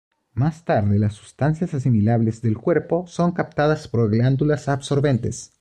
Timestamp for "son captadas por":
3.05-4.09